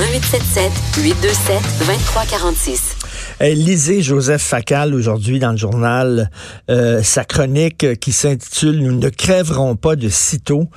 1877 0.00 0.70
827 1.04 1.60
2346. 1.80 2.96
Euh, 3.42 3.48
lisez 3.54 4.02
Joseph 4.02 4.40
Facal 4.40 4.94
aujourd'hui 4.94 5.40
dans 5.40 5.50
le 5.50 5.56
journal 5.56 6.30
euh, 6.70 7.02
sa 7.02 7.24
chronique 7.24 7.98
qui 7.98 8.12
s'intitule 8.12 8.78
Nous 8.84 8.92
ne 8.96 9.08
crèverons 9.08 9.74
pas 9.74 9.96
de 9.96 10.08
sitôt. 10.08 10.68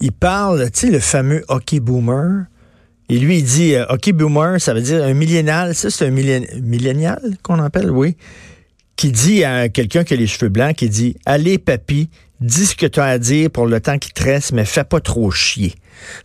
Il 0.00 0.12
parle, 0.12 0.70
tu 0.70 0.86
sais, 0.86 0.90
le 0.92 1.00
fameux 1.00 1.42
hockey 1.48 1.80
boomer. 1.80 2.44
Et 3.08 3.18
lui, 3.18 3.38
il 3.38 3.44
dit 3.44 3.74
euh, 3.74 3.84
hockey 3.88 4.12
boomer, 4.12 4.60
ça 4.60 4.74
veut 4.74 4.80
dire 4.80 5.02
un 5.02 5.12
millénial. 5.14 5.74
Ça, 5.74 5.90
c'est 5.90 6.06
un 6.06 6.10
millén- 6.12 6.46
millénial 6.62 7.20
qu'on 7.42 7.58
appelle, 7.58 7.90
oui. 7.90 8.16
Qui 8.94 9.10
dit 9.10 9.42
à 9.42 9.68
quelqu'un 9.70 10.04
qui 10.04 10.14
a 10.14 10.16
les 10.16 10.28
cheveux 10.28 10.50
blancs, 10.50 10.76
qui 10.76 10.88
dit 10.88 11.16
Allez, 11.26 11.58
papy, 11.58 12.10
dis 12.42 12.66
ce 12.66 12.76
que 12.76 12.86
tu 12.86 13.00
as 13.00 13.04
à 13.04 13.18
dire 13.18 13.50
pour 13.50 13.66
le 13.66 13.80
temps 13.80 13.98
qui 13.98 14.12
te 14.12 14.54
mais 14.54 14.64
fais 14.64 14.84
pas 14.84 15.00
trop 15.00 15.30
chier. 15.30 15.74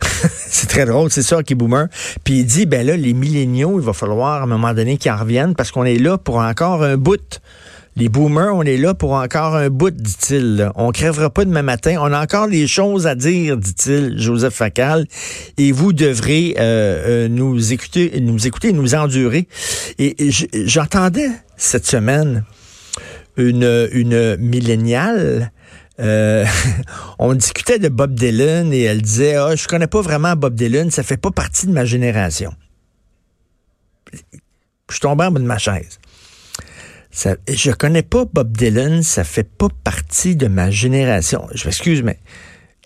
c'est 0.34 0.68
très 0.68 0.84
drôle, 0.84 1.10
c'est 1.10 1.22
ça, 1.22 1.38
hockey 1.38 1.54
boomer. 1.54 1.86
Puis 2.24 2.40
il 2.40 2.46
dit, 2.46 2.66
ben 2.66 2.86
là, 2.86 2.96
les 2.96 3.12
milléniaux, 3.12 3.78
il 3.78 3.84
va 3.84 3.92
falloir 3.92 4.40
à 4.40 4.44
un 4.44 4.46
moment 4.46 4.74
donné 4.74 4.96
qu'ils 4.96 5.12
en 5.12 5.16
reviennent 5.16 5.54
parce 5.54 5.70
qu'on 5.70 5.84
est 5.84 5.98
là 5.98 6.18
pour 6.18 6.36
encore 6.36 6.82
un 6.82 6.96
bout. 6.96 7.40
Les 7.96 8.08
boomers, 8.08 8.54
on 8.54 8.62
est 8.62 8.76
là 8.76 8.94
pour 8.94 9.14
encore 9.14 9.56
un 9.56 9.70
bout, 9.70 9.90
dit-il. 9.90 10.70
On 10.76 10.92
crèvera 10.92 11.30
pas 11.30 11.44
demain 11.44 11.62
matin. 11.62 11.96
On 12.00 12.12
a 12.12 12.22
encore 12.22 12.46
des 12.46 12.68
choses 12.68 13.08
à 13.08 13.16
dire, 13.16 13.56
dit-il, 13.56 14.14
Joseph 14.16 14.54
Facal. 14.54 15.04
Et 15.56 15.72
vous 15.72 15.92
devrez 15.92 16.54
euh, 16.60 17.24
euh, 17.24 17.28
nous 17.28 17.72
écouter, 17.72 18.20
nous 18.20 18.46
écouter, 18.46 18.72
nous 18.72 18.94
endurer. 18.94 19.48
Et, 19.98 20.28
et 20.28 20.30
j'entendais 20.30 21.30
cette 21.56 21.86
semaine 21.86 22.44
une, 23.36 23.88
une 23.90 24.36
milléniale. 24.36 25.50
Euh, 26.00 26.44
on 27.18 27.34
discutait 27.34 27.78
de 27.78 27.88
Bob 27.88 28.14
Dylan 28.14 28.72
et 28.72 28.82
elle 28.82 29.02
disait 29.02 29.36
ah 29.36 29.56
je 29.56 29.66
connais 29.66 29.86
pas 29.86 30.00
vraiment 30.00 30.36
Bob 30.36 30.54
Dylan, 30.54 30.90
ça 30.90 31.02
fait 31.02 31.16
pas 31.16 31.30
partie 31.30 31.66
de 31.66 31.72
ma 31.72 31.84
génération. 31.84 32.52
Je 34.12 34.94
suis 34.94 35.00
tombé 35.00 35.24
en 35.24 35.30
bas 35.30 35.40
de 35.40 35.44
ma 35.44 35.58
chaise. 35.58 35.98
Je 37.12 37.72
connais 37.72 38.02
pas 38.02 38.24
Bob 38.32 38.56
Dylan, 38.56 39.02
ça 39.02 39.24
fait 39.24 39.48
pas 39.48 39.68
partie 39.84 40.36
de 40.36 40.46
ma 40.46 40.70
génération. 40.70 41.46
Je 41.54 41.66
m'excuse, 41.66 42.02
mais 42.02 42.18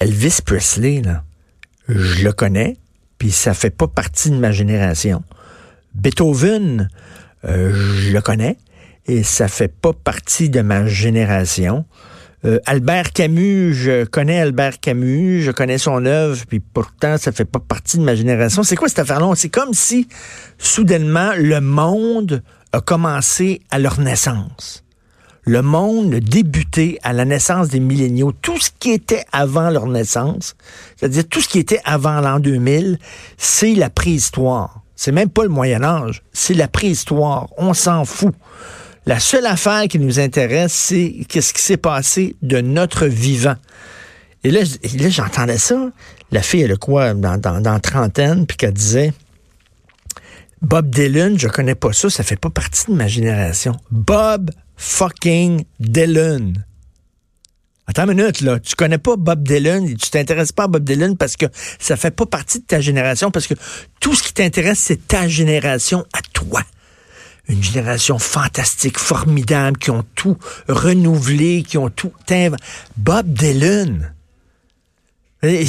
Elvis 0.00 0.38
Presley, 0.44 1.02
là, 1.02 1.22
je 1.88 2.24
le 2.24 2.32
connais, 2.32 2.76
puis 3.18 3.30
ça 3.30 3.54
fait 3.54 3.70
pas 3.70 3.88
partie 3.88 4.30
de 4.30 4.36
ma 4.36 4.52
génération. 4.52 5.22
Beethoven, 5.94 6.88
euh, 7.44 7.72
je 7.98 8.12
le 8.12 8.20
connais, 8.20 8.56
et 9.06 9.22
ça 9.22 9.48
fait 9.48 9.68
pas 9.68 9.92
partie 9.92 10.48
de 10.48 10.60
ma 10.60 10.86
génération. 10.86 11.84
Euh, 12.44 12.58
Albert 12.66 13.12
Camus, 13.12 13.72
je 13.72 14.04
connais 14.04 14.40
Albert 14.40 14.80
Camus, 14.80 15.42
je 15.42 15.52
connais 15.52 15.78
son 15.78 16.04
œuvre, 16.06 16.36
puis 16.48 16.58
pourtant, 16.58 17.16
ça 17.16 17.30
fait 17.30 17.44
pas 17.44 17.60
partie 17.60 17.98
de 17.98 18.02
ma 18.02 18.16
génération. 18.16 18.64
C'est 18.64 18.74
quoi 18.74 18.88
cette 18.88 18.98
affaire-là? 18.98 19.32
C'est 19.36 19.48
comme 19.48 19.74
si, 19.74 20.08
soudainement, 20.58 21.30
le 21.36 21.60
monde 21.60 22.42
a 22.72 22.80
commencé 22.80 23.60
à 23.70 23.78
leur 23.78 24.00
naissance. 24.00 24.82
Le 25.44 25.62
monde 25.62 26.14
a 26.14 26.20
débuté 26.20 26.98
à 27.02 27.12
la 27.12 27.24
naissance 27.24 27.68
des 27.68 27.80
milléniaux. 27.80 28.32
Tout 28.32 28.58
ce 28.58 28.70
qui 28.76 28.90
était 28.90 29.24
avant 29.32 29.70
leur 29.70 29.86
naissance, 29.86 30.56
c'est-à-dire 30.96 31.24
tout 31.28 31.40
ce 31.40 31.48
qui 31.48 31.58
était 31.58 31.80
avant 31.84 32.20
l'an 32.20 32.40
2000, 32.40 32.98
c'est 33.36 33.74
la 33.74 33.90
préhistoire. 33.90 34.82
C'est 34.96 35.12
même 35.12 35.30
pas 35.30 35.42
le 35.42 35.48
Moyen 35.48 35.82
Âge, 35.82 36.22
c'est 36.32 36.54
la 36.54 36.68
préhistoire. 36.68 37.48
On 37.56 37.74
s'en 37.74 38.04
fout. 38.04 38.34
La 39.04 39.18
seule 39.18 39.46
affaire 39.46 39.88
qui 39.88 39.98
nous 39.98 40.20
intéresse, 40.20 40.72
c'est 40.72 41.26
qu'est-ce 41.28 41.52
qui 41.52 41.60
s'est 41.60 41.76
passé 41.76 42.36
de 42.40 42.60
notre 42.60 43.06
vivant. 43.06 43.56
Et 44.44 44.50
là, 44.50 44.60
j'entendais 45.08 45.58
ça. 45.58 45.90
La 46.30 46.42
fille, 46.42 46.62
elle 46.62 46.72
a 46.72 46.76
quoi, 46.76 47.12
dans, 47.14 47.80
trentaine, 47.80 48.46
puis 48.46 48.56
qu'elle 48.56 48.72
disait, 48.72 49.12
Bob 50.60 50.88
Dylan, 50.88 51.36
je 51.38 51.48
connais 51.48 51.74
pas 51.74 51.92
ça, 51.92 52.10
ça 52.10 52.22
fait 52.22 52.38
pas 52.38 52.50
partie 52.50 52.86
de 52.86 52.96
ma 52.96 53.08
génération. 53.08 53.76
Bob 53.90 54.50
fucking 54.76 55.64
Dylan. 55.80 56.64
Attends 57.88 58.08
une 58.08 58.14
minute, 58.14 58.40
là. 58.40 58.60
Tu 58.60 58.76
connais 58.76 58.98
pas 58.98 59.16
Bob 59.16 59.42
Dylan 59.46 59.96
tu 59.96 60.10
t'intéresses 60.10 60.52
pas 60.52 60.64
à 60.64 60.68
Bob 60.68 60.84
Dylan 60.84 61.16
parce 61.16 61.36
que 61.36 61.46
ça 61.80 61.96
fait 61.96 62.12
pas 62.12 62.26
partie 62.26 62.60
de 62.60 62.64
ta 62.64 62.80
génération, 62.80 63.32
parce 63.32 63.48
que 63.48 63.54
tout 64.00 64.14
ce 64.14 64.22
qui 64.22 64.32
t'intéresse, 64.32 64.78
c'est 64.78 65.08
ta 65.08 65.26
génération 65.26 66.04
à 66.12 66.20
toi 66.32 66.62
une 67.48 67.62
génération 67.62 68.18
fantastique, 68.18 68.98
formidable, 68.98 69.76
qui 69.78 69.90
ont 69.90 70.04
tout 70.14 70.36
renouvelé, 70.68 71.62
qui 71.66 71.76
ont 71.78 71.90
tout 71.90 72.12
inv- 72.30 72.56
Bob 72.96 73.26
Dylan. 73.32 74.14
Mais 75.42 75.64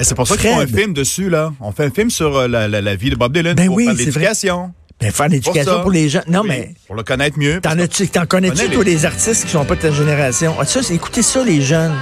c'est 0.00 0.14
pour 0.14 0.28
ça 0.28 0.36
qu'ils 0.36 0.50
font 0.50 0.60
un 0.60 0.66
film 0.66 0.92
dessus, 0.94 1.28
là. 1.28 1.52
On 1.60 1.72
fait 1.72 1.84
un 1.86 1.90
film 1.90 2.10
sur 2.10 2.36
euh, 2.36 2.48
la, 2.48 2.68
la- 2.68 2.80
la 2.80 2.94
vie 2.94 3.10
de 3.10 3.16
Bob 3.16 3.32
Dylan 3.32 3.54
Ben 3.56 3.66
pour 3.66 3.76
oui, 3.76 3.86
faire 3.86 3.94
l'éducation. 3.94 4.72
Ben, 5.00 5.10
faire 5.10 5.28
l'éducation 5.28 5.82
Pour 5.82 5.90
les 5.90 6.08
gens. 6.08 6.22
Non, 6.28 6.42
Oui, 6.42 6.48
mais 6.48 6.74
Pour 6.86 6.94
le 6.96 7.02
connaître 7.02 7.38
mieux. 7.38 7.60
t'en, 7.60 7.70
connais-tu, 7.70 8.06
connais 8.28 8.50
les- 8.50 8.84
les 8.84 9.04
artistes 9.04 9.44
qui 9.44 9.50
sont 9.50 9.64
pas 9.64 9.74
de 9.74 9.80
ta 9.80 9.90
génération? 9.90 10.54
Ah, 10.60 10.64
ça, 10.64 10.80
écoutez 10.94 11.22
ça, 11.22 11.44
les 11.44 11.60
jeunes. 11.60 11.92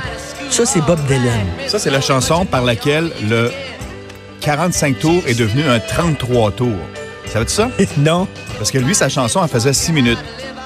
Ça, 0.50 0.66
c'est 0.66 0.82
Bob 0.82 1.00
Dylan. 1.08 1.46
Ça, 1.66 1.78
c'est 1.78 1.90
la 1.90 2.02
chanson 2.02 2.44
par 2.44 2.62
laquelle 2.62 3.10
le 3.28 3.50
45 4.42 4.98
tours 4.98 5.22
est 5.26 5.34
devenu 5.38 5.62
un 5.64 5.80
33 5.80 6.52
tours. 6.52 6.68
Savais-tu 7.32 7.52
ça? 7.52 7.70
non. 7.98 8.26
Parce 8.58 8.70
que 8.70 8.78
lui, 8.78 8.94
sa 8.94 9.08
chanson, 9.08 9.40
elle 9.42 9.48
faisait 9.48 9.72
6 9.72 9.92
minutes 9.92 10.18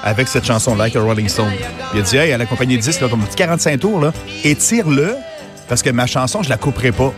avec 0.04 0.28
cette 0.28 0.44
chanson 0.44 0.74
Like 0.76 0.94
a 0.96 1.00
Rolling 1.00 1.28
Stone. 1.28 1.52
Il 1.94 2.00
a 2.00 2.02
dit, 2.02 2.16
hey, 2.16 2.32
à 2.32 2.38
la 2.38 2.46
compagnie 2.46 2.78
10, 2.78 3.00
là, 3.00 3.08
comme 3.08 3.24
45 3.36 3.80
tours, 3.80 4.00
là, 4.00 4.12
étire-le 4.44 5.14
parce 5.68 5.82
que 5.82 5.90
ma 5.90 6.06
chanson, 6.06 6.42
je 6.42 6.48
la 6.48 6.56
couperai 6.56 6.92
pas. 6.92 7.12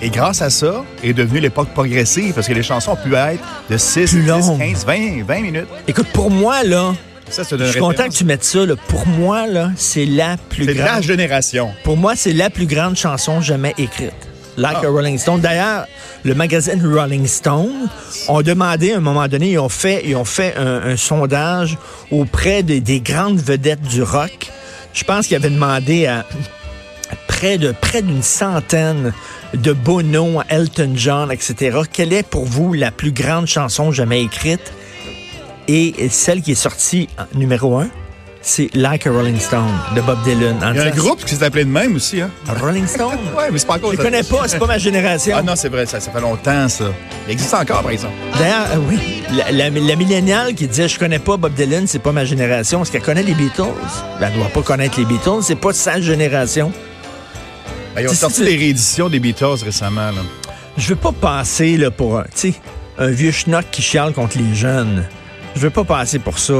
Et 0.00 0.10
grâce 0.10 0.42
à 0.42 0.50
ça, 0.50 0.84
est 1.02 1.12
devenue 1.12 1.40
l'époque 1.40 1.70
progressive 1.74 2.32
parce 2.34 2.46
que 2.46 2.52
les 2.52 2.62
chansons 2.62 2.92
ont 2.92 2.96
pu 2.96 3.14
être 3.16 3.42
de 3.68 3.76
6, 3.76 4.10
Plus 4.12 4.22
10, 4.22 4.28
longues. 4.28 4.58
15, 4.58 4.86
20, 4.86 5.24
20 5.26 5.40
minutes. 5.40 5.66
Écoute, 5.88 6.06
pour 6.12 6.30
moi, 6.30 6.62
là, 6.62 6.94
Ça, 7.30 7.42
je 7.42 7.64
suis 7.64 7.80
content 7.80 8.04
que 8.04 8.12
tu 8.14 8.24
mettes 8.24 8.44
ça, 8.44 8.64
là. 8.64 8.74
Pour 8.88 9.06
moi, 9.06 9.46
là, 9.46 9.70
c'est 9.76 10.06
la 10.06 10.36
plus 10.48 10.66
C'est 10.66 10.74
de 10.74 10.78
la 10.78 10.84
grande. 10.86 11.02
génération. 11.02 11.70
Pour 11.82 11.96
moi, 11.96 12.14
c'est 12.14 12.32
la 12.32 12.48
plus 12.48 12.66
grande 12.66 12.96
chanson 12.96 13.40
jamais 13.40 13.74
écrite. 13.76 14.12
Like 14.58 14.84
a 14.84 14.88
Rolling 14.90 15.16
Stone. 15.18 15.40
D'ailleurs, 15.40 15.86
le 16.24 16.34
magazine 16.34 16.82
Rolling 16.84 17.26
Stone 17.26 17.88
ont 18.28 18.42
demandé 18.42 18.92
à 18.92 18.96
un 18.96 19.00
moment 19.00 19.28
donné, 19.28 19.52
ils 19.52 19.58
ont 19.58 19.68
fait, 19.68 20.04
un, 20.56 20.96
sondage 20.96 21.78
auprès 22.10 22.62
des- 22.62 22.80
des 22.80 23.00
grandes 23.00 23.38
vedettes 23.40 23.82
du 23.82 24.02
rock. 24.02 24.50
Je 24.92 25.04
pense 25.04 25.28
qu'ils 25.28 25.36
avaient 25.36 25.48
demandé 25.50 26.06
à 26.06 26.24
près 27.28 27.56
de 27.56 27.72
près 27.72 28.02
d'une 28.02 28.22
centaine 28.22 29.12
de 29.54 29.72
Bono, 29.72 30.40
Elton 30.48 30.92
John, 30.96 31.30
etc. 31.30 31.78
Quelle 31.92 32.12
est 32.12 32.26
pour 32.26 32.44
vous 32.44 32.72
la 32.74 32.90
plus 32.90 33.12
grande 33.12 33.46
chanson 33.46 33.92
jamais 33.92 34.22
écrite? 34.22 34.72
Et 35.68 36.08
celle 36.10 36.42
qui 36.42 36.52
est 36.52 36.56
sortie 36.56 37.08
numéro 37.34 37.78
un, 37.78 37.88
c'est 38.48 38.74
Like 38.74 39.06
a 39.06 39.10
Rolling 39.10 39.38
Stone 39.38 39.68
de 39.94 40.00
Bob 40.00 40.22
Dylan. 40.24 40.56
Il 40.70 40.76
y 40.76 40.80
a 40.80 40.84
un 40.84 40.90
groupe 40.90 41.22
qui 41.24 41.34
s'appelait 41.34 41.66
de 41.66 41.70
même 41.70 41.96
aussi. 41.96 42.20
Hein? 42.22 42.30
Rolling 42.60 42.86
Stone? 42.86 43.18
Ouais, 43.36 43.50
mais 43.52 43.58
c'est 43.58 43.66
pas 43.66 43.74
encore. 43.74 43.92
Je 43.92 43.96
connais 43.98 44.22
pas, 44.22 44.48
c'est 44.48 44.58
pas 44.58 44.66
ma 44.66 44.78
génération. 44.78 45.36
Ah 45.38 45.42
non, 45.42 45.52
c'est 45.54 45.68
vrai, 45.68 45.84
ça, 45.86 46.00
ça 46.00 46.10
fait 46.10 46.20
longtemps, 46.20 46.68
ça. 46.68 46.86
Il 47.26 47.32
existe 47.32 47.52
encore, 47.54 47.82
par 47.82 47.90
exemple. 47.90 48.14
D'ailleurs, 48.38 48.66
euh, 48.72 48.78
oui, 48.88 48.98
la, 49.36 49.52
la, 49.52 49.70
la 49.70 49.96
milléniale 49.96 50.54
qui 50.54 50.66
disait 50.66 50.88
je 50.88 50.98
connais 50.98 51.18
pas 51.18 51.36
Bob 51.36 51.52
Dylan, 51.54 51.86
c'est 51.86 51.98
pas 51.98 52.12
ma 52.12 52.24
génération. 52.24 52.82
Est-ce 52.82 52.90
qu'elle 52.90 53.02
connaît 53.02 53.22
les 53.22 53.34
Beatles? 53.34 53.62
Ben, 54.18 54.30
elle 54.32 54.38
doit 54.38 54.48
pas 54.48 54.62
connaître 54.62 54.98
les 54.98 55.04
Beatles, 55.04 55.42
c'est 55.42 55.54
pas 55.54 55.72
sa 55.74 56.00
génération. 56.00 56.72
Ben, 57.94 58.02
ils 58.02 58.08
ont 58.08 58.14
sorti 58.14 58.40
des 58.44 58.56
rééditions 58.56 59.08
des 59.10 59.20
Beatles 59.20 59.62
récemment. 59.64 60.10
Là. 60.10 60.22
Je 60.78 60.88
veux 60.88 60.96
pas 60.96 61.12
passer 61.12 61.76
là, 61.76 61.90
pour 61.90 62.18
un, 62.18 62.24
un 62.98 63.08
vieux 63.08 63.30
schnock 63.32 63.66
qui 63.70 63.82
chiale 63.82 64.12
contre 64.14 64.38
les 64.38 64.54
jeunes. 64.54 65.04
Je 65.54 65.60
veux 65.60 65.70
pas 65.70 65.84
passer 65.84 66.18
pour 66.18 66.38
ça. 66.38 66.54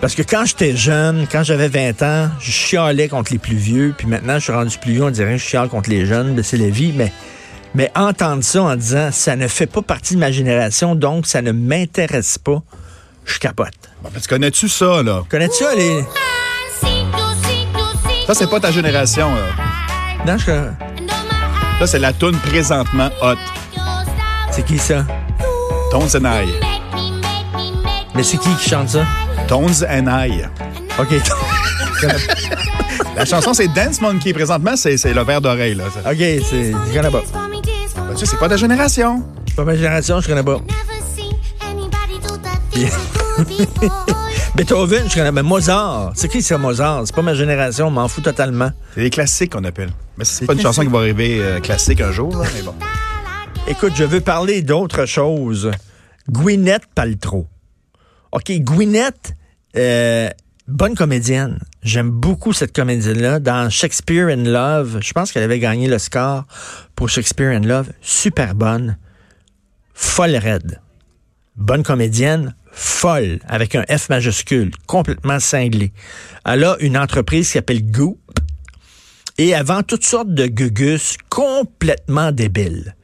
Parce 0.00 0.14
que 0.14 0.22
quand 0.22 0.46
j'étais 0.46 0.74
jeune, 0.74 1.26
quand 1.30 1.42
j'avais 1.42 1.68
20 1.68 2.02
ans, 2.02 2.30
je 2.40 2.50
chialais 2.50 3.08
contre 3.08 3.32
les 3.32 3.38
plus 3.38 3.56
vieux. 3.56 3.94
Puis 3.96 4.06
maintenant, 4.06 4.34
je 4.34 4.44
suis 4.44 4.52
rendu 4.52 4.78
plus 4.78 4.92
vieux, 4.92 5.04
on 5.04 5.10
dirait 5.10 5.32
que 5.32 5.38
je 5.38 5.44
chiale 5.44 5.68
contre 5.68 5.90
les 5.90 6.06
jeunes. 6.06 6.34
Ben, 6.34 6.42
c'est 6.42 6.56
la 6.56 6.70
vie. 6.70 6.94
Mais, 6.96 7.12
mais 7.74 7.92
entendre 7.94 8.42
ça 8.42 8.62
en 8.62 8.76
disant 8.76 9.10
ça 9.12 9.36
ne 9.36 9.46
fait 9.46 9.66
pas 9.66 9.82
partie 9.82 10.14
de 10.14 10.20
ma 10.20 10.32
génération, 10.32 10.94
donc 10.94 11.26
ça 11.26 11.42
ne 11.42 11.52
m'intéresse 11.52 12.38
pas, 12.38 12.62
je 13.26 13.38
capote. 13.38 13.74
Bon, 14.02 14.08
ben, 14.12 14.20
tu 14.20 14.28
connais-tu 14.28 14.68
ça, 14.70 15.02
là? 15.02 15.22
Connais-tu 15.28 15.64
ça, 15.64 15.74
les. 15.74 16.02
Ça, 18.26 18.34
c'est 18.34 18.48
pas 18.48 18.60
ta 18.60 18.70
génération, 18.70 19.28
là. 19.34 20.26
Non, 20.26 20.38
je. 20.38 20.46
Ça, 21.78 21.86
c'est 21.86 21.98
la 21.98 22.14
toune 22.14 22.36
présentement 22.36 23.10
hot. 23.22 23.36
C'est 24.50 24.64
qui 24.64 24.78
ça? 24.78 25.04
I. 25.92 26.48
Mais 28.14 28.22
c'est 28.22 28.38
qui 28.38 28.54
qui 28.56 28.68
chante 28.68 28.90
ça? 28.90 29.06
Tones 29.50 29.82
and 29.82 30.06
I. 30.06 30.44
OK. 30.96 31.08
La 33.16 33.24
chanson, 33.24 33.52
c'est 33.52 33.66
Dance 33.66 34.00
Monkey. 34.00 34.32
Présentement, 34.32 34.76
c'est 34.76 34.96
c'est 34.96 35.12
le 35.12 35.24
verre 35.24 35.40
d'oreille. 35.40 35.74
là. 35.74 35.86
OK, 35.88 36.16
c'est. 36.16 36.70
Je 36.70 36.94
connais 36.94 37.10
pas. 37.10 37.24
Ben, 37.32 38.14
tu 38.14 38.18
sais, 38.18 38.26
c'est 38.26 38.38
pas 38.38 38.48
ta 38.48 38.56
génération. 38.56 39.24
C'est 39.48 39.56
pas 39.56 39.64
ma 39.64 39.74
génération, 39.74 40.20
je 40.20 40.28
connais 40.28 40.44
pas. 40.44 40.60
Beethoven, 44.54 45.10
je 45.10 45.14
connais. 45.16 45.32
Mais 45.32 45.42
Mozart. 45.42 46.12
C'est 46.14 46.28
qui 46.28 46.42
ça, 46.42 46.56
Mozart? 46.56 47.02
C'est 47.06 47.16
pas 47.16 47.22
ma 47.22 47.34
génération, 47.34 47.88
on 47.88 47.90
m'en 47.90 48.06
fout 48.06 48.22
totalement. 48.22 48.70
C'est 48.94 49.00
des 49.00 49.10
classiques 49.10 49.50
qu'on 49.54 49.64
appelle. 49.64 49.90
Mais 50.16 50.24
c'est 50.24 50.46
pas 50.46 50.52
une 50.52 50.60
chanson 50.60 50.82
qui 50.82 50.88
va 50.88 50.98
arriver 50.98 51.40
euh, 51.42 51.58
classique 51.58 52.00
un 52.00 52.12
jour, 52.12 52.36
là, 52.36 52.48
mais 52.54 52.62
bon. 52.62 52.74
Écoute, 53.66 53.94
je 53.96 54.04
veux 54.04 54.20
parler 54.20 54.62
d'autre 54.62 55.06
chose. 55.06 55.72
Gwyneth 56.30 56.86
Paltrow. 56.94 57.48
OK, 58.30 58.52
Gwyneth, 58.60 59.34
euh, 59.76 60.28
bonne 60.66 60.94
comédienne. 60.94 61.58
J'aime 61.82 62.10
beaucoup 62.10 62.52
cette 62.52 62.74
comédienne-là. 62.74 63.40
Dans 63.40 63.70
Shakespeare 63.70 64.28
in 64.28 64.44
Love, 64.44 64.98
je 65.02 65.12
pense 65.12 65.32
qu'elle 65.32 65.42
avait 65.42 65.58
gagné 65.58 65.88
le 65.88 65.98
score 65.98 66.44
pour 66.94 67.08
Shakespeare 67.08 67.50
in 67.50 67.60
Love. 67.60 67.90
Super 68.00 68.54
bonne. 68.54 68.96
Folle 69.94 70.36
raide. 70.36 70.80
Bonne 71.56 71.82
comédienne, 71.82 72.54
folle, 72.72 73.40
avec 73.46 73.74
un 73.74 73.84
F 73.84 74.08
majuscule, 74.08 74.70
complètement 74.86 75.40
cinglée. 75.40 75.92
Elle 76.46 76.64
a 76.64 76.76
une 76.80 76.96
entreprise 76.96 77.48
qui 77.48 77.52
s'appelle 77.54 77.82
Goop 77.90 78.18
et 79.36 79.48
elle 79.50 79.64
vend 79.66 79.82
toutes 79.82 80.04
sortes 80.04 80.32
de 80.32 80.46
gugus 80.46 81.16
complètement 81.28 82.32
débiles. 82.32 82.94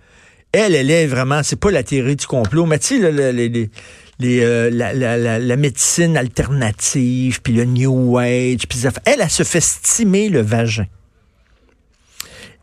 Elle, 0.53 0.75
elle 0.75 0.91
est 0.91 1.07
vraiment, 1.07 1.43
c'est 1.43 1.61
pas 1.61 1.71
la 1.71 1.83
théorie 1.83 2.17
du 2.17 2.27
complot, 2.27 2.65
mais 2.65 2.79
tu 2.79 2.87
sais, 2.87 2.99
le- 2.99 3.11
le- 3.11 3.31
les- 3.31 3.51
les- 3.51 3.71
les, 4.19 4.41
euh, 4.41 4.71
la, 4.71 4.93
la- 4.95 5.17
la- 5.17 5.39
la 5.39 5.57
médecine 5.57 6.17
alternative, 6.17 7.41
puis 7.43 7.53
le 7.53 7.65
New 7.65 8.17
Age, 8.19 8.67
puis 8.69 8.81
elle, 9.05 9.21
elle 9.21 9.31
se 9.31 9.43
fait 9.43 9.61
stimer 9.61 10.29
le 10.29 10.41
vagin. 10.41 10.87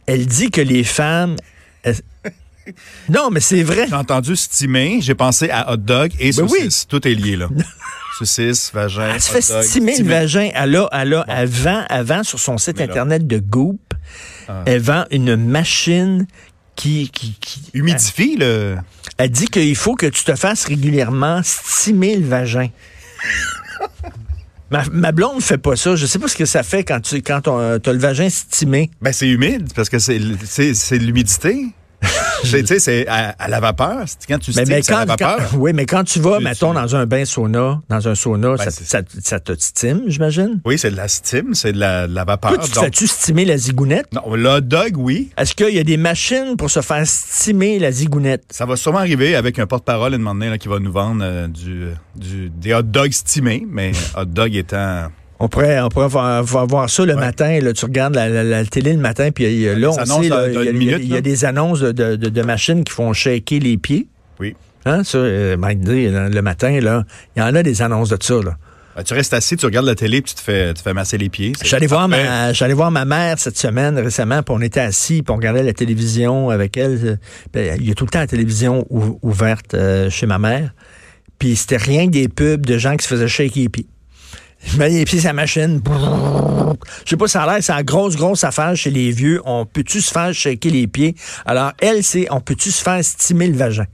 Elle 0.06 0.26
dit 0.26 0.52
que 0.52 0.62
les 0.62 0.84
femmes... 0.84 1.36
elles- 1.84 1.96
non, 3.10 3.30
mais 3.32 3.40
c'est 3.40 3.64
vrai. 3.64 3.86
J'ai 3.88 3.96
entendu 3.96 4.36
stimer, 4.36 5.00
j'ai 5.02 5.16
pensé 5.16 5.50
à 5.50 5.72
hot 5.72 5.78
dog 5.78 6.12
et 6.20 6.32
Ben 6.32 6.44
oui. 6.44 6.50
saucisse. 6.60 6.88
Tout 6.88 7.08
est 7.08 7.14
lié, 7.14 7.36
là. 7.36 7.50
saucisse, 8.18 8.72
vagin, 8.74 9.12
Elle 9.16 9.22
se 9.22 9.32
fait 9.32 9.54
dog, 9.54 9.64
stimer 9.64 9.98
le 9.98 10.06
vagin. 10.06 10.50
Elle 10.54 10.76
a, 10.76 10.88
elle 10.92 11.14
a, 11.14 11.26
elle 11.28 11.48
vend, 11.50 11.84
elle 11.90 12.06
vend 12.06 12.24
sur 12.24 12.40
son 12.40 12.58
site 12.58 12.80
internet 12.82 13.26
de 13.28 13.38
Goop, 13.40 13.80
Ah. 14.48 14.64
elle 14.66 14.82
vend 14.82 15.06
une 15.12 15.36
machine 15.36 16.26
qui, 16.76 17.10
qui, 17.10 17.36
qui 17.40 17.62
Humidifie, 17.74 18.36
le... 18.38 18.78
Elle 19.18 19.30
dit 19.30 19.46
qu'il 19.48 19.76
faut 19.76 19.96
que 19.96 20.08
tu 20.08 20.24
te 20.24 20.36
fasses 20.36 20.66
régulièrement 20.66 21.42
stimer 21.44 22.16
le 22.18 22.28
vagin. 22.28 22.70
ma, 24.72 24.84
ma 24.92 25.12
blonde 25.12 25.42
fait 25.42 25.58
pas 25.58 25.76
ça. 25.76 25.96
Je 25.96 26.06
sais 26.06 26.20
pas 26.20 26.28
ce 26.28 26.36
que 26.36 26.46
ça 26.46 26.64
fait 26.64 26.84
quand 26.84 27.00
tu 27.00 27.22
quand 27.22 27.42
t'as 27.42 27.94
le 27.94 28.00
vagin 28.00 28.30
stimé. 28.30 28.90
Ben, 29.02 29.14
c'est 29.14 29.28
humide, 29.30 29.72
parce 29.76 29.90
que 29.90 30.00
c'est 30.00 30.20
c'est- 30.46 30.74
c'est 30.74 30.98
de 31.00 31.04
l'humidité. 31.06 31.68
C'est- 32.80 33.08
à, 33.08 33.30
à 33.40 33.48
la 33.48 33.60
vapeur. 33.60 34.04
C'est 34.06 34.28
Quand 34.28 34.40
tu 34.40 34.52
Mais, 34.56 34.66
c'est 34.66 34.74
à 34.74 34.82
quand, 34.82 35.00
la 35.00 35.06
vapeur. 35.06 35.38
quand- 35.52 35.58
oui, 35.58 35.72
mais 35.74 35.86
quand 35.86 36.04
tu 36.04 36.20
vas, 36.20 36.38
Tu- 36.38 36.44
mettons, 36.44 36.70
tu- 36.74 36.76
dans 36.82 36.96
un 36.96 37.06
bain 37.06 37.26
sauna, 37.26 37.82
dans 37.90 38.08
un 38.08 38.16
sauna, 38.16 38.50
Ben, 38.52 38.58
ça, 38.58 38.72
c'est- 38.72 38.84
ça, 38.86 39.02
ça 39.22 39.40
te 39.40 39.54
stime, 39.58 40.04
j'imagine? 40.08 40.60
Oui, 40.66 40.78
c'est 40.78 40.92
de 40.92 40.96
la 40.98 41.08
stime, 41.08 41.54
c'est 41.54 41.74
de 41.74 41.80
la, 41.80 42.08
de 42.08 42.14
la 42.16 42.24
vapeur. 42.26 42.54
Toi, 42.56 42.64
tu 42.64 42.72
donc- 42.74 42.84
fais-tu 42.86 43.08
stimer 43.08 43.46
la 43.46 43.58
zigounette? 43.58 44.08
non, 44.14 44.34
le 44.36 44.62
dog, 44.62 44.94
oui. 44.98 45.32
Est-ce 45.38 45.54
qu'il 45.56 45.74
y 45.74 45.80
a 45.80 45.84
des 45.84 45.98
machines 45.98 46.56
pour 46.58 46.70
se 46.70 46.82
faire 46.82 47.06
stimer 47.06 47.80
la 47.80 47.92
zigounette? 47.92 48.44
Ça 48.50 48.66
va 48.66 48.76
sûrement 48.76 49.00
arriver 49.00 49.36
avec 49.36 49.60
un 49.60 49.66
porte-parole, 49.68 50.14
une 50.14 50.20
moment 50.22 50.34
donné, 50.36 50.50
là, 50.50 50.58
qui 50.58 50.68
va 50.68 50.80
nous 50.80 50.92
vendre 50.92 51.22
euh, 51.24 51.48
du, 51.48 51.88
du, 52.16 52.50
des 52.50 52.74
hot 52.74 52.82
dogs 52.84 53.12
stimés, 53.12 53.66
mais 53.70 53.92
hot 54.18 54.26
dog 54.26 54.56
étant... 54.56 55.08
On 55.44 55.50
pourrait, 55.50 55.82
on 55.82 55.90
pourrait 55.90 56.08
voir, 56.08 56.90
ça 56.90 57.04
le 57.06 57.16
Ouais. 57.16 57.20
matin. 57.20 57.60
Là, 57.62 57.74
tu 57.74 57.84
regardes 57.84 58.16
la, 58.16 58.30
la- 58.30 58.44
la 58.46 58.64
télé 58.66 58.94
le 58.94 59.00
matin, 59.00 59.30
puis 59.32 59.66
là, 59.76 59.90
on 59.90 59.98
sait, 60.22 60.28
il 60.72 60.84
y, 60.84 61.16
a- 61.16 61.22
des 61.22 61.44
annonces 61.44 61.82
de, 61.82 61.92
de- 61.92 62.16
de- 62.16 62.30
de 62.30 62.42
machines 62.44 62.84
qui 62.86 62.94
font 62.94 63.12
shaker 63.12 63.60
les 63.60 63.78
pieds. 63.78 64.08
Oui. 64.40 64.56
Hein, 64.86 65.04
ça, 65.04 65.18
euh, 65.18 65.58
Mike 65.58 65.82
dit, 65.82 66.08
là, 66.10 66.30
le 66.30 66.42
matin, 66.42 66.80
là, 66.80 67.04
il 67.36 67.40
y 67.40 67.44
en 67.44 67.54
a 67.56 67.62
des 67.62 67.82
annonces 67.82 68.08
de 68.10 68.18
ça. 68.22 68.36
Là. 68.36 68.56
Ben, 68.96 69.04
tu 69.04 69.14
restes 69.14 69.34
assis, 69.34 69.58
tu 69.58 69.66
regardes 69.66 69.86
la 69.88 69.96
télé, 69.96 70.22
puis 70.22 70.30
tu 70.34 70.36
te 70.36 70.42
fais, 70.42 70.74
tu 70.74 70.82
fais 70.82 70.94
masser 70.94 71.18
les 71.18 71.28
pieds. 71.28 71.52
Allé 71.76 71.88
voir 71.88 72.08
ma, 72.08 72.54
voir 72.74 72.92
mère 73.06 73.38
cette 73.38 73.58
semaine 73.58 74.00
récemment, 74.00 74.44
puis 74.44 74.56
on 74.58 74.62
était 74.62 74.80
assis, 74.80 75.24
puis 75.24 75.34
on 75.34 75.36
regardait 75.38 75.64
la 75.64 75.74
télévision 75.74 76.52
avec 76.52 76.78
elle. 76.78 77.20
ben, 77.52 77.78
il 77.82 77.88
y 77.88 77.92
a 77.92 77.96
tout 77.96 78.06
le 78.06 78.12
temps 78.12 78.20
la 78.20 78.28
télévision 78.28 78.86
ou- 78.90 79.20
ouverte 79.24 79.74
euh, 79.74 80.10
chez 80.10 80.26
ma 80.26 80.38
mère. 80.40 80.74
Puis 81.38 81.58
c'était 81.58 81.76
rien 81.76 82.06
que 82.06 82.12
des 82.12 82.30
pubs 82.30 82.66
de 82.66 82.78
gens 82.78 82.96
qui 82.96 83.04
se 83.04 83.10
faisaient 83.14 83.28
shaker 83.28 83.64
les 83.64 83.70
pieds. 83.70 83.88
Je 84.66 84.78
mets 84.78 84.90
les 84.90 85.06
pieds 85.06 85.20
sur 85.20 85.28
la 85.28 85.34
machine. 85.34 85.82
Je 87.06 87.10
sais 87.10 87.18
pas, 87.18 87.28
ça 87.28 87.44
a 87.44 87.54
l'air, 87.54 87.64
c'est 87.64 87.74
la 87.74 87.84
grosse, 87.84 88.16
grosse 88.16 88.44
affaire 88.44 88.76
chez 88.76 88.90
les 88.90 89.12
vieux. 89.12 89.42
On 89.46 89.66
peut-tu 89.66 90.02
se 90.02 90.12
faire 90.12 90.34
shaker 90.34 90.72
les 90.72 90.88
pieds? 90.88 91.16
Alors, 91.46 91.74
elle, 91.80 92.04
c'est 92.04 92.28
on 92.32 92.40
peut-tu 92.40 92.72
se 92.72 92.82
faire 92.82 93.04
stimer 93.04 93.48
le 93.48 93.58
vagin? 93.58 93.86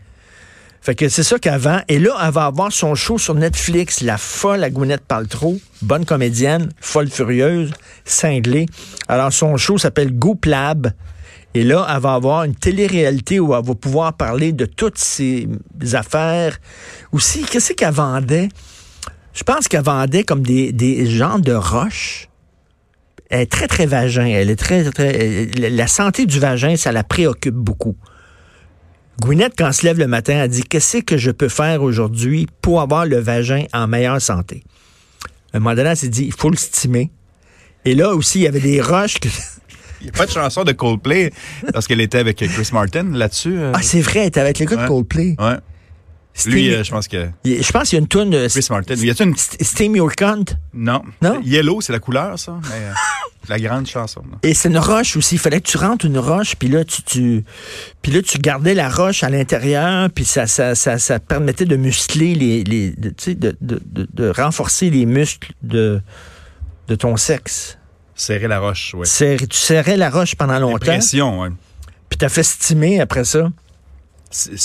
Fait 0.82 0.96
que 0.96 1.10
c'est 1.10 1.24
ça 1.24 1.38
qu'avant. 1.38 1.82
Et 1.90 2.00
là, 2.00 2.16
elle 2.24 2.32
va 2.32 2.46
avoir 2.46 2.72
son 2.72 2.96
show 2.96 3.18
sur 3.18 3.36
Netflix, 3.36 4.02
La 4.02 4.18
folle 4.18 4.64
à 4.64 4.70
Gwyneth 4.70 5.02
Paltrow, 5.06 5.60
bonne 5.82 6.06
comédienne, 6.06 6.70
folle 6.80 7.10
furieuse, 7.10 7.72
cinglée. 8.06 8.66
Alors, 9.08 9.34
son 9.34 9.58
show 9.58 9.78
s'appelle 9.78 10.18
Goop 10.18 10.46
Lab. 10.46 10.94
Et 11.56 11.64
là, 11.64 11.86
elle 11.94 12.02
va 12.02 12.14
avoir 12.14 12.44
une 12.44 12.56
télé-réalité 12.56 13.40
où 13.40 13.56
elle 13.56 13.66
va 13.66 13.76
pouvoir 13.76 14.14
parler 14.14 14.54
de 14.54 14.66
toutes 14.66 15.00
ses 15.00 15.50
affaires. 15.94 16.58
Aussi, 17.12 17.42
qu'est-ce 17.42 17.74
qu'elle 17.74 17.94
vendait? 17.94 18.50
Je 19.34 19.44
pense 19.44 19.68
qu'elle 19.68 19.84
vendait 19.84 20.24
comme 20.24 20.42
des, 20.44 20.72
des 20.72 21.06
genres 21.10 21.40
de 21.40 21.54
roches. 21.54 22.28
Elle 23.30 23.42
est 23.42 23.52
très, 23.52 23.68
très 23.68 23.86
vagin. 23.86 24.26
Elle 24.26 24.50
est 24.50 24.56
très, 24.56 24.84
très. 24.92 25.46
La 25.58 25.88
santé 25.88 26.26
du 26.26 26.40
vagin, 26.40 26.76
ça 26.76 26.92
la 26.92 27.04
préoccupe 27.04 27.54
beaucoup. 27.56 27.96
Gwyneth, 29.22 29.54
quand 29.58 29.68
elle 29.68 29.74
se 29.74 29.86
lève 29.86 30.00
le 30.00 30.08
matin, 30.08 30.34
elle 30.44 30.50
dit 30.50 30.64
Qu'est-ce 30.64 30.98
que 31.00 31.18
je 31.18 31.30
peux 31.32 31.50
faire 31.50 31.84
aujourd'hui 31.84 32.48
pour 32.62 32.82
avoir 32.82 33.06
le 33.06 33.18
vagin 33.20 33.66
en 33.74 33.88
meilleure 33.88 34.22
santé? 34.22 34.64
À 35.54 35.58
un 35.58 35.60
moment 35.60 35.76
donné, 35.76 35.90
elle 35.90 35.98
s'est 35.98 36.08
dit 36.10 36.26
Il 36.26 36.34
faut 36.34 36.50
le 36.50 36.58
stimer. 36.58 37.12
Et 37.86 37.96
là 37.96 38.14
aussi, 38.16 38.40
il 38.40 38.44
y 38.44 38.48
avait 38.48 38.60
des 38.60 38.82
roches. 38.82 39.20
que- 39.20 39.28
Il 40.02 40.06
n'y 40.06 40.10
a 40.10 40.14
pas 40.14 40.26
de 40.26 40.32
chanson 40.32 40.64
de 40.64 40.72
Coldplay, 40.72 41.32
parce 41.74 41.86
qu'elle 41.86 42.00
était 42.00 42.20
avec 42.20 42.38
Chris 42.38 42.70
Martin 42.72 43.04
là-dessus. 43.12 43.58
euh. 43.60 43.74
Ah, 43.76 43.82
c'est 43.82 44.00
vrai, 44.00 44.22
elle 44.22 44.28
était 44.28 44.40
avec 44.40 44.58
le 44.60 44.66
gars 44.66 44.78
de. 44.84 44.88
Coldplay. 44.88 45.36
Ouais. 45.38 45.58
Lui, 46.46 46.74
euh, 46.74 46.84
je 46.84 46.92
pense 46.92 47.08
que... 47.08 47.30
Je 47.46 47.72
pense 47.72 47.90
qu'il 47.90 47.98
y 47.98 48.00
a 48.00 48.02
une 48.02 48.08
toune 48.08 48.30
de 48.30 48.48
Chris 48.48 48.68
Martin. 48.70 48.96
Y 48.96 49.10
a-t-il 49.10 49.30
une... 49.30 49.36
St- 49.36 49.64
Steam 49.64 49.96
Your 49.96 50.12
Cunt. 50.16 50.46
Non? 50.74 51.02
Non? 51.22 51.42
Yellow, 51.44 51.82
c'est 51.82 51.92
la 51.94 52.00
couleur, 52.00 52.38
ça. 52.40 52.58
Mais, 52.70 52.76
euh, 52.86 52.92
la 53.50 53.60
grande 53.60 53.88
chanson. 53.88 54.22
là. 54.32 54.38
Et 54.44 54.54
c'est 54.54 54.70
une 54.70 54.78
roche 54.78 55.18
aussi. 55.18 55.36
Il 55.36 55.40
fallait 55.40 55.60
que 55.62 55.68
tu 55.68 55.78
rentres 55.78 56.06
une 56.06 56.18
roche, 56.20 56.56
puis 56.56 56.68
là, 56.70 56.84
tu, 56.84 57.02
tu, 57.04 57.44
puis 58.02 58.12
là, 58.12 58.22
tu 58.22 58.38
gardais 58.38 58.74
la 58.76 58.90
roche 58.90 59.24
à 59.24 59.30
l'intérieur, 59.30 60.10
puis 60.14 60.24
ça, 60.26 60.46
ça, 60.48 60.76
ça, 60.76 60.98
ça 61.00 61.20
permettait 61.20 61.66
de 61.66 61.76
muscler 61.76 62.36
les, 62.36 62.64
les 62.64 62.92
de, 62.92 63.10
tu 63.10 63.16
sais, 63.18 63.36
de, 63.36 63.58
de, 63.62 63.82
de, 64.14 64.30
renforcer 64.30 64.90
les 64.90 65.06
muscles 65.06 65.52
de, 65.64 66.02
de 66.88 66.96
ton 66.96 67.18
sexe. 67.18 67.78
Serrer 68.16 68.48
la 68.48 68.60
roche, 68.60 68.94
oui. 68.98 69.08
Serrer- 69.08 69.48
tu 69.48 69.58
serrais 69.58 69.98
la 69.98 70.10
roche 70.10 70.36
pendant 70.36 70.60
longtemps, 70.60 70.78
Pression, 70.86 71.42
oui. 71.42 71.50
puis 72.10 72.18
t'as 72.18 72.30
fait 72.30 72.44
stimer 72.44 73.00
après 73.00 73.24
ça. 73.24 73.50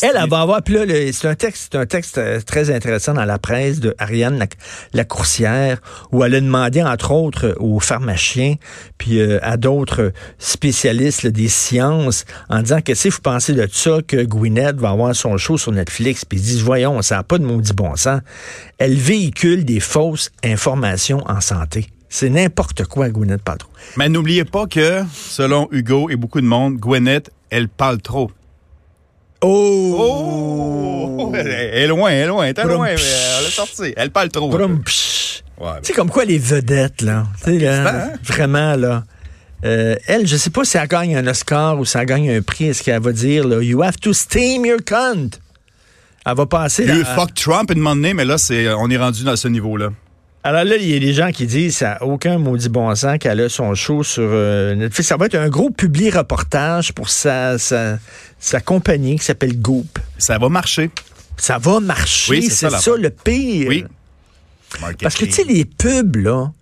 Elle, 0.03 0.19
elle 0.23 0.29
va 0.29 0.41
avoir, 0.41 0.63
puis 0.63 0.75
là, 0.75 0.85
le- 0.85 1.11
c'est 1.13 1.27
un 1.27 1.35
texte, 1.35 1.69
c'est 1.73 1.79
un 1.79 1.87
texte 1.87 2.19
euh, 2.19 2.41
très 2.41 2.71
intéressant 2.71 3.15
dans 3.15 3.25
la 3.25 3.39
presse 3.39 3.81
de 3.81 3.95
Ariane 3.99 4.39
la, 4.39 4.47
la 4.93 5.05
Coursière, 5.05 5.79
où 6.13 6.23
elle 6.23 6.35
a 6.35 6.41
demandé, 6.41 6.83
entre 6.83 7.13
autres, 7.13 7.47
euh, 7.47 7.55
aux 7.61 7.81
pharmaciens, 7.81 8.57
puis 8.99 9.21
euh, 9.21 9.39
à 9.43 9.57
d'autres 9.57 10.13
spécialistes 10.39 11.23
là, 11.23 11.31
des 11.31 11.49
sciences, 11.49 12.25
en 12.49 12.61
disant 12.63 12.81
qu'est-ce 12.81 13.09
que 13.09 13.15
vous 13.15 13.21
pensez 13.23 13.55
de 13.55 13.67
ça, 13.73 13.99
que 14.07 14.23
Gwyneth 14.25 14.77
va 14.77 14.91
avoir 14.91 15.15
son 15.15 15.37
show 15.39 15.57
sur 15.57 15.73
Netflix, 15.73 16.25
puis 16.25 16.39
ils 16.39 16.43
disent, 16.43 16.63
voyons, 16.63 17.01
ça 17.03 17.17
n'a 17.17 17.23
pas 17.23 17.39
de 17.39 17.45
maudit 17.45 17.73
bon 17.73 17.97
sens. 17.97 18.21
Elle 18.79 18.95
véhicule 18.97 19.65
des 19.65 19.81
fausses 19.81 20.31
informations 20.45 21.23
en 21.27 21.41
santé. 21.41 21.87
C'est 22.09 22.29
n'importe 22.31 22.85
quoi, 22.85 23.09
Gwyneth 23.09 23.43
Paltrow. 23.43 23.69
Mais 23.97 24.09
n'oubliez 24.09 24.45
pas 24.45 24.67
que, 24.67 25.03
selon 25.13 25.69
Hugo 25.73 26.11
et 26.11 26.17
beaucoup 26.17 26.41
de 26.41 26.47
monde, 26.47 26.77
Gwyneth, 26.77 27.31
elle 27.51 27.69
parle 27.69 28.01
trop. 28.01 28.31
Oh! 29.43 31.29
Oh! 31.31 31.33
Elle 31.35 31.47
est 31.49 31.87
loin, 31.87 32.11
elle 32.11 32.23
est 32.23 32.27
loin, 32.27 32.45
elle 32.47 32.59
est 32.59 32.65
loin, 32.65 32.87
mais 32.87 33.01
elle 33.01 33.47
est 33.47 33.51
sortie. 33.51 33.93
Elle 33.97 34.11
parle 34.11 34.29
trop. 34.29 34.51
Ouais, 34.57 35.71
Tu 35.83 35.89
sais, 35.89 35.93
comme 35.93 36.11
quoi 36.11 36.25
les 36.25 36.39
vedettes, 36.39 37.03
là. 37.03 37.27
Tu 37.45 37.59
sais, 37.61 37.69
hein? 37.69 38.13
Vraiment, 38.23 38.75
là. 38.77 39.05
Euh, 39.65 39.97
elle, 40.07 40.27
je 40.27 40.37
sais 40.37 40.51
pas 40.51 40.65
si 40.65 40.77
elle 40.77 40.89
gagne 40.89 41.17
un 41.17 41.27
Oscar 41.27 41.79
ou 41.79 41.85
si 41.85 41.97
elle 41.97 42.07
gagne 42.07 42.31
un 42.31 42.43
prix. 42.43 42.67
Est-ce 42.69 42.83
qu'elle 42.83 43.01
va 43.01 43.13
dire, 43.13 43.47
là, 43.47 43.63
You 43.63 43.83
have 43.83 43.97
to 44.01 44.13
steam 44.13 44.67
your 44.67 44.79
cunt? 44.85 45.31
Elle 46.27 46.35
va 46.37 46.47
passer. 46.47 46.85
Il 46.85 46.89
y 46.89 46.93
a 46.93 46.97
eu 46.97 47.05
fuck 47.05 47.35
Trump 47.35 47.71
une 47.71 47.79
moment 47.79 47.95
donné, 47.97 48.15
mais 48.15 48.25
là, 48.25 48.39
c'est, 48.39 48.69
on 48.75 48.89
est 48.91 48.97
rendu 48.97 49.25
dans 49.25 49.37
ce 49.37 49.49
niveau-là. 49.49 49.91
Alors 50.47 50.65
là, 50.65 50.77
il 50.77 50.91
y 50.91 50.95
a 50.95 50.99
des 50.99 51.15
gens 51.15 51.33
qui 51.33 51.47
disent 51.47 51.79
ça 51.79 51.95
n'a 51.95 52.03
aucun 52.03 52.37
maudit 52.37 52.69
bon 52.69 52.95
sens 52.95 53.17
qu'elle 53.19 53.41
a 53.41 53.49
son 53.49 53.75
show 53.75 54.03
sur 54.03 54.29
euh, 54.31 54.75
Netflix. 54.75 55.09
Ça 55.09 55.17
va 55.17 55.25
être 55.25 55.37
un 55.37 55.49
gros 55.49 55.71
public 55.71 56.15
reportage 56.15 56.93
pour 56.93 57.09
sa, 57.09 57.59
sa, 57.59 57.99
sa 58.39 58.61
compagnie 58.61 59.19
qui 59.19 59.25
s'appelle 59.25 59.59
Goop. 59.59 59.99
Ça 60.19 60.37
va 60.37 60.51
marcher. 60.51 60.91
Ça 61.39 61.57
va 61.57 61.81
marcher, 61.81 62.31
Oui, 62.31 62.43
c'est 62.43 62.71
ça, 62.71 62.79
ça, 62.79 62.91
le 62.97 63.09
pire. 63.09 63.69
Oui. 63.69 63.85
Parce 65.01 65.17
que 65.17 65.25
tu 65.25 65.33
sais, 65.33 65.45
les 65.45 65.65
pubs, 65.65 66.17
là, 66.17 66.53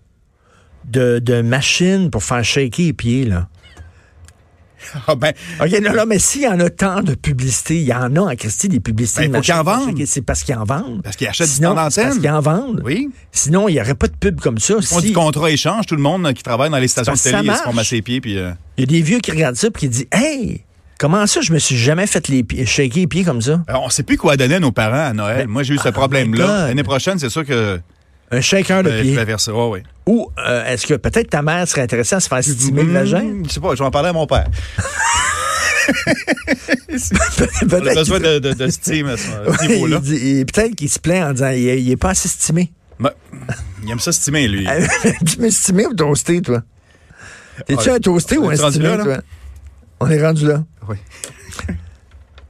de, 0.84 1.18
de 1.18 1.42
machines 1.42 2.08
pour 2.08 2.22
faire 2.22 2.44
shaker 2.44 2.86
les 2.86 2.92
pieds, 2.92 3.24
là. 3.24 3.48
Ah 5.06 5.14
ben, 5.14 5.32
OK, 5.60 5.70
non, 5.82 5.92
non, 5.94 6.04
mais 6.06 6.18
s'il 6.18 6.42
y 6.42 6.48
en 6.48 6.58
a 6.60 6.70
tant 6.70 7.02
de 7.02 7.14
publicités, 7.14 7.76
il 7.76 7.84
y 7.86 7.92
en 7.94 8.14
a 8.16 8.20
en 8.20 8.36
Christie 8.36 8.68
des 8.68 8.80
publicités 8.80 9.22
Ben, 9.28 9.32
de 9.32 9.36
faut 9.36 9.42
qu'ils 9.42 9.54
en. 9.54 10.06
C'est 10.06 10.22
parce 10.22 10.42
qu'ils 10.44 10.54
en 10.56 10.64
vendent. 10.64 11.02
Parce 11.02 11.16
qu'ils 11.16 11.28
achètent 11.28 11.46
du 11.48 11.54
Sinon, 11.54 11.74
temps 11.74 11.90
c'est 11.90 12.02
parce 12.04 12.18
qu'ils 12.18 12.30
en 12.30 12.40
vendent. 12.40 12.82
oui. 12.84 13.10
Sinon, 13.32 13.68
il 13.68 13.74
n'y 13.74 13.80
aurait 13.80 13.94
pas 13.94 14.06
de 14.08 14.16
pub 14.16 14.40
comme 14.40 14.58
ça. 14.58 14.74
Ils 14.78 14.86
font 14.86 15.00
Si- 15.00 15.06
du 15.08 15.12
contrat 15.12 15.50
échange. 15.50 15.86
Tout 15.86 15.96
le 15.96 16.02
monde 16.02 16.26
euh, 16.26 16.32
qui 16.32 16.42
travaille 16.42 16.70
dans 16.70 16.78
les 16.78 16.88
stations 16.88 17.14
de 17.14 17.18
télé, 17.18 17.38
ils 17.44 17.56
se 17.56 17.62
font 17.62 17.72
masser 17.72 17.96
les 17.96 18.02
pieds. 18.02 18.20
Puis, 18.20 18.38
euh, 18.38 18.50
Il 18.76 18.82
y 18.82 18.84
a 18.84 18.86
des 18.86 19.02
vieux 19.02 19.18
qui 19.20 19.30
regardent 19.30 19.56
ça 19.56 19.68
et 19.68 19.70
qui 19.72 19.88
disent 19.88 20.06
Hey, 20.12 20.64
comment 20.98 21.26
ça, 21.26 21.40
je 21.40 21.52
me 21.52 21.58
suis 21.58 21.76
jamais 21.76 22.06
fait 22.06 22.28
les 22.28 22.42
pieds, 22.44 22.64
shaker 22.66 22.96
les 23.00 23.06
pieds 23.06 23.24
comme 23.24 23.40
ça? 23.42 23.62
alors, 23.66 23.82
on 23.82 23.86
ne 23.86 23.90
sait 23.90 24.02
plus 24.02 24.16
quoi 24.18 24.36
donner 24.36 24.56
à 24.56 24.60
nos 24.60 24.72
parents 24.72 25.06
à 25.08 25.12
Noël. 25.12 25.46
Ben, 25.46 25.48
Moi, 25.48 25.62
j'ai 25.62 25.74
eu 25.74 25.78
ce 25.78 25.88
problème-là. 25.88 26.68
L'année 26.68 26.82
prochaine, 26.84 27.18
c'est 27.18 27.30
sûr 27.30 27.44
que 27.46 27.80
Un 28.32 28.40
shaker 28.40 28.82
de 28.82 28.90
je 28.90 29.02
pied. 29.02 29.52
Ouais, 29.52 29.68
ouais. 29.68 29.82
Ou 30.06 30.28
euh, 30.38 30.64
est-ce 30.66 30.86
que 30.86 30.94
peut-être 30.94 31.30
ta 31.30 31.42
mère 31.42 31.68
serait 31.68 31.82
intéressée 31.82 32.14
à 32.16 32.20
se 32.20 32.28
faire 32.28 32.42
stimuler 32.42 32.84
le 32.84 32.92
vagin? 32.92 33.20
Hmm, 33.22 33.44
Je 33.46 33.52
sais 33.52 33.60
pas, 33.60 33.74
je 33.74 33.78
vais 33.80 33.84
en 33.84 33.90
parler 33.90 34.08
à 34.08 34.12
mon 34.12 34.26
père. 34.26 34.46
On 36.88 36.94
a 36.94 37.66
peut-être. 37.66 37.94
besoin 37.94 38.20
de, 38.20 38.38
de, 38.38 38.52
de 38.52 38.68
steam 38.68 39.06
à 39.08 39.16
ce, 39.16 39.66
niveau-là. 39.66 40.00
peut-être 40.00 40.74
qu'il 40.74 40.88
se 40.88 40.98
plaint 40.98 41.30
en 41.30 41.32
disant 41.32 41.50
il, 41.50 41.68
est- 41.68 41.82
il 41.82 41.90
est 41.90 41.96
pas 41.96 42.10
assez 42.10 42.28
stimé. 42.28 42.72
Ben, 43.00 43.10
il 43.84 43.90
aime 43.90 43.98
ça 44.00 44.12
stimer, 44.12 44.46
lui. 44.48 44.66
tu 45.26 45.40
m'es 45.40 45.50
stimé 45.50 45.86
ou 45.86 45.94
toasté, 45.94 46.40
toi? 46.42 46.62
Es-tu 47.68 47.90
Ah, 47.90 47.94
un 47.94 47.98
toasté 47.98 48.38
ou 48.38 48.48
un 48.48 48.56
stimé, 48.56 48.84
là, 48.88 48.96
là? 48.96 49.04
toi? 49.04 49.18
On 50.00 50.08
est 50.10 50.22
rendu 50.24 50.46
là. 50.46 50.62
Oui. 50.88 50.96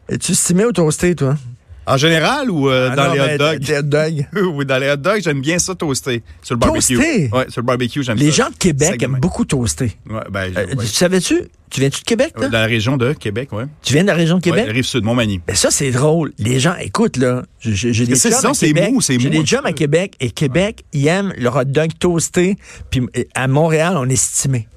Es-tu 0.08 0.34
stimé 0.34 0.64
ou 0.64 0.72
toasté, 0.72 1.14
toi? 1.14 1.36
En 1.84 1.96
général 1.96 2.48
ou 2.50 2.68
euh, 2.70 2.90
Ah 2.92 2.96
dans 2.96 3.08
non, 3.08 3.12
les 3.14 3.34
hot 3.34 3.38
dogs? 3.38 3.64
t'es 3.64 3.78
hot 3.78 3.82
dog. 3.82 4.26
oui, 4.54 4.64
dans 4.66 4.78
les 4.78 4.88
hot 4.90 4.96
dogs, 4.96 5.20
j'aime 5.22 5.40
bien 5.40 5.58
ça 5.58 5.74
toasté. 5.74 6.22
Sur 6.42 6.54
le 6.54 6.60
barbecue. 6.60 6.94
Toasté? 6.94 7.30
Ouais, 7.32 7.46
sur 7.48 7.60
le 7.60 7.66
barbecue, 7.66 8.02
j'aime 8.04 8.16
ça. 8.18 8.24
Les 8.24 8.30
gens 8.30 8.50
de 8.50 8.54
Québec 8.56 8.98
de 9.00 9.04
aiment 9.04 9.18
beaucoup 9.20 9.44
toaster. 9.44 9.92
Ouais, 10.08 10.20
ben, 10.30 10.52
Euh, 10.56 10.66
ouais. 10.66 10.76
Tu 10.84 10.86
savais-tu? 10.86 11.42
Tu 11.70 11.80
viens-tu 11.80 12.00
de 12.00 12.04
Québec, 12.04 12.34
toi? 12.36 12.48
Dans 12.48 12.58
la 12.60 12.66
région 12.66 12.96
de 12.96 13.14
Québec, 13.14 13.48
oui. 13.52 13.64
Tu 13.82 13.94
viens 13.94 14.02
de 14.02 14.08
la 14.08 14.14
région 14.14 14.36
de 14.36 14.42
Québec? 14.42 14.66
Ouais, 14.66 14.72
rive 14.72 14.84
sud, 14.84 15.02
Montmagny. 15.04 15.40
Ben 15.46 15.56
ça, 15.56 15.70
c'est 15.70 15.90
drôle. 15.90 16.32
Les 16.38 16.60
gens, 16.60 16.74
écoute, 16.76 17.16
là, 17.16 17.42
j'ai- 17.60 17.90
des 17.92 18.04
chums 18.06 18.14
c'est 18.16 18.30
ça? 18.30 18.50
C'est 18.54 18.72
mou, 18.74 19.00
c'est 19.00 19.18
J'ai 19.18 19.30
mou, 19.30 19.40
des 19.40 19.46
chums 19.46 19.64
à 19.66 19.72
Québec 19.72 20.14
et 20.20 20.30
Québec, 20.30 20.84
ils 20.92 21.06
aiment 21.08 21.32
le 21.36 21.48
hot 21.48 21.64
dog 21.64 21.90
toasté. 21.98 22.56
Puis 22.90 23.00
euh, 23.16 23.24
à 23.34 23.48
Montréal, 23.48 23.94
on 23.96 24.08
est 24.08 24.16
stimé. 24.16 24.68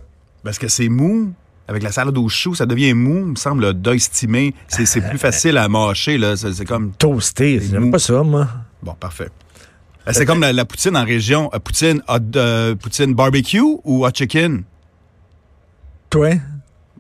Parce 0.43 0.57
que 0.57 0.67
c'est 0.69 0.89
mou. 0.89 1.33
Avec 1.67 1.81
la 1.81 1.91
salade 1.91 2.17
aux 2.17 2.29
choux, 2.29 2.53
ça 2.53 2.65
devient 2.65 2.93
mou. 2.93 3.17
Il 3.19 3.31
me 3.31 3.35
semble, 3.35 3.73
stimé. 3.99 4.53
C'est 4.67 4.85
c'est 4.85 5.01
plus 5.01 5.17
facile 5.27 5.57
à 5.57 5.67
mâcher, 5.67 6.17
là. 6.17 6.35
C'est 6.37 6.53
c'est 6.53 6.65
comme. 6.65 6.91
Toasté, 6.91 7.59
C'est 7.59 7.71
j'aime 7.71 7.91
pas 7.91 7.99
ça, 7.99 8.21
moi. 8.23 8.47
Bon, 8.83 8.93
parfait. 8.93 9.29
Euh, 10.07 10.11
C'est 10.13 10.25
comme 10.27 10.41
la, 10.41 10.53
la 10.53 10.65
poutine 10.65 10.95
en 10.95 11.03
région. 11.03 11.49
Euh, 11.55 11.59
Poutine, 11.59 12.03
hot, 12.07 12.19
euh, 12.35 12.75
poutine 12.75 13.15
barbecue 13.15 13.59
ou 13.83 14.05
hot 14.05 14.11
chicken? 14.13 14.63
Toi? 16.11 16.35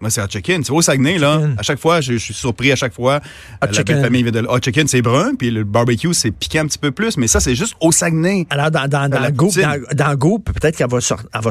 Moi, 0.01 0.09
c'est 0.09 0.21
hot 0.21 0.27
chicken. 0.29 0.61
Vois, 0.63 0.77
au 0.77 0.81
Saguenay, 0.81 1.17
là, 1.19 1.35
Chicken. 1.39 1.55
à 1.57 1.61
chaque 1.61 1.79
fois, 1.79 2.01
je, 2.01 2.13
je 2.13 2.17
suis 2.17 2.33
surpris 2.33 2.71
à 2.71 2.75
chaque 2.75 2.93
fois. 2.93 3.17
Hot 3.61 3.67
la 3.67 3.71
chicken. 3.71 4.01
famille 4.01 4.23
vient 4.23 4.31
de 4.31 4.39
Hot 4.47 4.59
chicken, 4.61 4.87
c'est 4.87 5.01
brun, 5.01 5.35
puis 5.35 5.51
le 5.51 5.63
barbecue, 5.63 6.13
c'est 6.13 6.31
piquant 6.31 6.61
un 6.61 6.65
petit 6.65 6.79
peu 6.79 6.91
plus, 6.91 7.15
mais 7.17 7.27
ça, 7.27 7.39
c'est 7.39 7.55
juste 7.55 7.75
au 7.79 7.91
Saguenay. 7.91 8.45
Alors, 8.49 8.71
dans, 8.71 8.87
dans, 8.89 9.07
dans, 9.09 9.21
peut-être 10.39 10.75
qu'elle 10.75 10.89
va, 10.89 10.99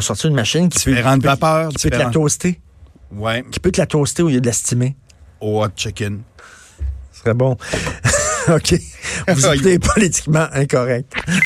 sortir 0.01 0.29
une 0.31 0.37
machine 0.37 0.69
qui 0.69 0.85
peut, 0.85 0.91
Différentes 0.91 1.23
qui 1.23 1.29
peut- 1.29 1.69
qui 1.79 1.89
peut 1.89 1.91
te 1.91 2.03
la 2.03 2.11
toaster. 2.11 2.61
Ouais, 3.17 3.45
Qui 3.51 3.61
peut 3.61 3.71
te 3.71 3.81
la 3.81 3.87
toaster 3.87 4.23
au 4.23 4.29
lieu 4.29 4.41
de 4.41 4.47
la 4.47 4.53
stimer? 4.53 4.97
au 5.41 5.63
hot 5.63 5.69
chicken. 5.77 6.23
Ce 7.13 7.21
serait 7.21 7.35
bon. 7.35 7.53
OK. 8.49 8.75
Vous 9.29 9.47
écoutez 9.53 9.79
politiquement 9.79 10.47
incorrect. 10.53 11.13